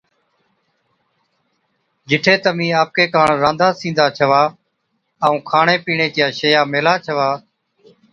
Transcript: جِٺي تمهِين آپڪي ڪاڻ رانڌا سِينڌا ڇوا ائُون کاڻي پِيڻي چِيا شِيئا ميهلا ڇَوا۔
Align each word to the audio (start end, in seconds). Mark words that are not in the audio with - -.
جِٺي 2.09 2.35
تمهِين 2.43 2.73
آپڪي 2.81 3.05
ڪاڻ 3.13 3.27
رانڌا 3.41 3.69
سِينڌا 3.79 4.05
ڇوا 4.17 4.41
ائُون 5.25 5.39
کاڻي 5.49 5.75
پِيڻي 5.85 6.07
چِيا 6.15 6.27
شِيئا 6.39 6.61
ميهلا 6.71 6.93
ڇَوا۔ 7.05 7.29